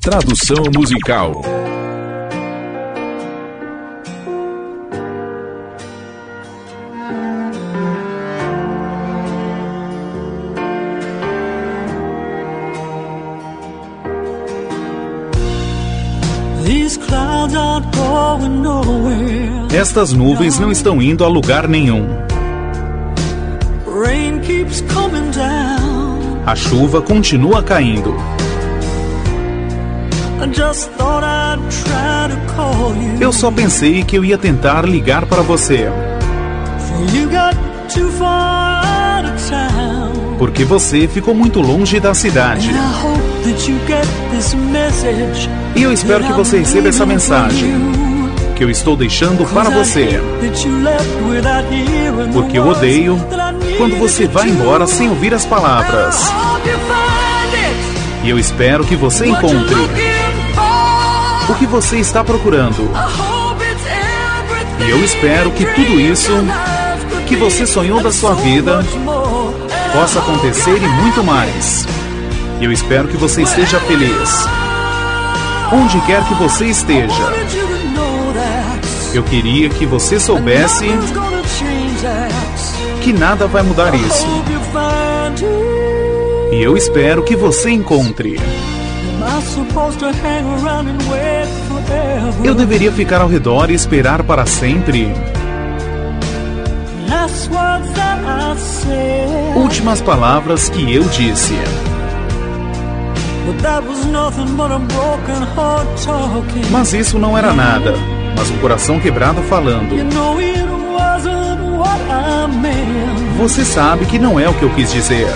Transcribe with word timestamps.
Tradução 0.00 0.64
musical. 0.74 1.42
Estas 19.70 20.14
nuvens 20.14 20.58
não 20.58 20.72
estão 20.72 21.02
indo 21.02 21.22
a 21.24 21.28
lugar 21.28 21.68
nenhum. 21.68 22.06
A 26.46 26.56
chuva 26.56 27.02
continua 27.02 27.62
caindo. 27.62 28.14
Eu 33.20 33.32
só 33.32 33.50
pensei 33.50 34.02
que 34.02 34.16
eu 34.16 34.24
ia 34.24 34.38
tentar 34.38 34.86
ligar 34.86 35.26
para 35.26 35.42
você. 35.42 35.88
Porque 40.38 40.64
você 40.64 41.06
ficou 41.06 41.34
muito 41.34 41.60
longe 41.60 42.00
da 42.00 42.14
cidade. 42.14 42.70
E 45.76 45.82
eu 45.82 45.92
espero 45.92 46.24
que 46.24 46.32
você 46.32 46.58
receba 46.58 46.88
essa 46.88 47.04
mensagem 47.04 47.74
que 48.56 48.64
eu 48.64 48.70
estou 48.70 48.96
deixando 48.96 49.44
para 49.46 49.70
você. 49.70 50.20
Porque 52.32 52.58
eu 52.58 52.66
odeio 52.66 53.18
quando 53.76 53.98
você 53.98 54.26
vai 54.26 54.48
embora 54.48 54.86
sem 54.86 55.08
ouvir 55.08 55.34
as 55.34 55.44
palavras. 55.44 56.30
E 58.22 58.28
eu 58.28 58.38
espero 58.38 58.84
que 58.84 58.96
você 58.96 59.26
encontre 59.26 60.19
o 61.50 61.54
que 61.56 61.66
você 61.66 61.98
está 61.98 62.22
procurando. 62.22 62.88
E 64.78 64.90
eu 64.90 65.04
espero 65.04 65.50
que 65.50 65.64
tudo 65.66 66.00
isso 66.00 66.30
que 67.26 67.34
você 67.34 67.66
sonhou 67.66 68.00
da 68.00 68.12
sua 68.12 68.34
vida 68.34 68.84
possa 69.92 70.20
acontecer 70.20 70.76
e 70.76 70.88
muito 70.88 71.24
mais. 71.24 71.86
E 72.60 72.64
eu 72.64 72.70
espero 72.70 73.08
que 73.08 73.16
você 73.16 73.42
esteja 73.42 73.80
feliz. 73.80 74.46
Onde 75.72 76.00
quer 76.02 76.24
que 76.26 76.34
você 76.34 76.66
esteja. 76.66 77.32
Eu 79.12 79.24
queria 79.24 79.68
que 79.68 79.84
você 79.86 80.20
soubesse 80.20 80.86
que 83.02 83.12
nada 83.12 83.48
vai 83.48 83.62
mudar 83.62 83.92
isso. 83.94 84.26
E 86.52 86.62
eu 86.62 86.76
espero 86.76 87.24
que 87.24 87.34
você 87.34 87.70
encontre. 87.70 88.38
Eu 92.44 92.54
deveria 92.54 92.92
ficar 92.92 93.20
ao 93.20 93.28
redor 93.28 93.70
e 93.70 93.74
esperar 93.74 94.22
para 94.22 94.46
sempre? 94.46 95.12
Últimas 99.56 100.00
palavras 100.00 100.68
que 100.68 100.94
eu 100.94 101.04
disse. 101.04 101.54
Mas 106.70 106.92
isso 106.92 107.18
não 107.18 107.36
era 107.36 107.52
nada, 107.52 107.94
mas 108.36 108.50
um 108.50 108.58
coração 108.58 109.00
quebrado 109.00 109.42
falando. 109.42 109.94
Você 113.38 113.64
sabe 113.64 114.04
que 114.04 114.18
não 114.18 114.38
é 114.38 114.48
o 114.48 114.54
que 114.54 114.62
eu 114.62 114.70
quis 114.74 114.92
dizer. 114.92 115.26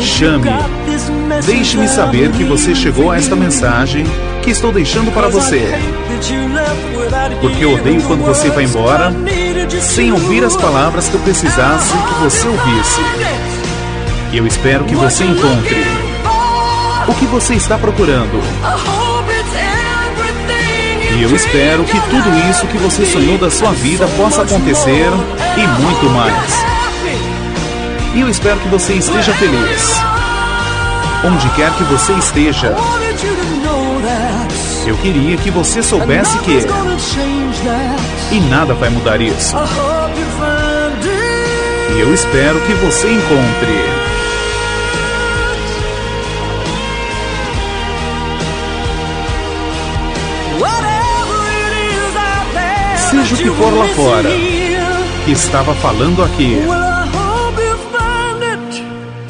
Chame. 0.00 0.42
Deixe-me 1.44 1.88
saber 1.88 2.30
que 2.32 2.44
você 2.44 2.74
chegou 2.74 3.10
a 3.10 3.16
esta 3.16 3.34
mensagem 3.34 4.04
que 4.42 4.50
estou 4.50 4.72
deixando 4.72 5.12
para 5.12 5.28
você. 5.28 5.72
Porque 7.40 7.64
eu 7.64 7.74
odeio 7.74 8.02
quando 8.02 8.24
você 8.24 8.50
vai 8.50 8.64
embora 8.64 9.12
sem 9.80 10.12
ouvir 10.12 10.44
as 10.44 10.56
palavras 10.56 11.08
que 11.08 11.14
eu 11.14 11.20
precisasse 11.20 11.92
que 11.92 12.14
você 12.22 12.48
ouvisse. 12.48 13.00
E 14.32 14.38
eu 14.38 14.46
espero 14.46 14.84
que 14.84 14.94
você 14.94 15.24
encontre 15.24 15.84
o 17.08 17.14
que 17.14 17.26
você 17.26 17.54
está 17.54 17.78
procurando. 17.78 18.40
E 21.16 21.22
eu 21.22 21.34
espero 21.34 21.84
que 21.84 22.00
tudo 22.00 22.50
isso 22.50 22.66
que 22.66 22.78
você 22.78 23.06
sonhou 23.06 23.38
da 23.38 23.50
sua 23.50 23.70
vida 23.72 24.06
possa 24.16 24.42
acontecer 24.42 25.06
e 25.56 25.82
muito 25.82 26.06
mais. 26.10 26.52
E 28.14 28.20
eu 28.20 28.28
espero 28.28 28.58
que 28.60 28.68
você 28.68 28.94
esteja 28.94 29.32
feliz. 29.34 30.23
Onde 31.24 31.48
quer 31.50 31.72
que 31.72 31.84
você 31.84 32.12
esteja. 32.12 32.74
Eu 34.86 34.96
queria 34.98 35.36
que 35.36 35.50
você 35.50 35.82
soubesse 35.82 36.38
que. 36.40 36.58
E 38.30 38.40
nada 38.40 38.74
vai 38.74 38.90
mudar 38.90 39.20
isso. 39.20 39.56
E 41.94 42.00
eu 42.00 42.12
espero 42.12 42.60
que 42.60 42.74
você 42.74 43.10
encontre. 43.10 44.04
seja 53.22 53.34
o 53.34 53.38
que 53.38 53.50
for 53.62 53.72
lá 53.72 53.86
fora, 53.94 54.28
que 55.24 55.30
estava 55.30 55.74
falando 55.74 56.22
aqui. 56.22 56.58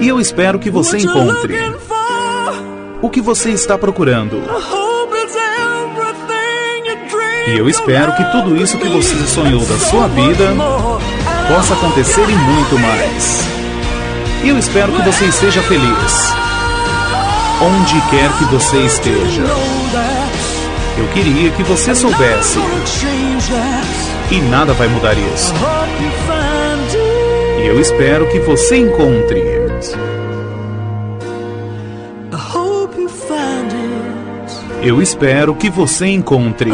E 0.00 0.08
eu 0.08 0.20
espero 0.20 0.58
que 0.58 0.70
você 0.70 0.98
encontre 0.98 1.54
o 3.00 3.08
que 3.08 3.20
você 3.20 3.50
está 3.50 3.78
procurando. 3.78 4.42
E 7.48 7.56
eu 7.56 7.68
espero 7.68 8.12
que 8.14 8.24
tudo 8.32 8.56
isso 8.56 8.76
que 8.78 8.88
você 8.88 9.14
sonhou 9.26 9.64
da 9.64 9.78
sua 9.78 10.08
vida 10.08 10.52
possa 11.48 11.74
acontecer 11.74 12.28
e 12.28 12.34
muito 12.34 12.78
mais. 12.78 13.40
E 14.44 14.48
eu 14.48 14.58
espero 14.58 14.92
que 14.92 15.02
você 15.02 15.24
esteja 15.26 15.62
feliz. 15.62 16.32
Onde 17.62 18.00
quer 18.10 18.30
que 18.36 18.44
você 18.44 18.78
esteja. 18.84 19.42
Eu 20.98 21.06
queria 21.08 21.50
que 21.52 21.62
você 21.62 21.94
soubesse. 21.94 22.58
E 24.30 24.40
nada 24.40 24.72
vai 24.74 24.88
mudar 24.88 25.14
isso. 25.14 25.54
E 27.62 27.66
eu 27.66 27.80
espero 27.80 28.26
que 28.28 28.40
você 28.40 28.76
encontre. 28.76 29.65
Eu 34.82 35.02
espero 35.02 35.54
que 35.54 35.68
você 35.68 36.06
encontre. 36.06 36.70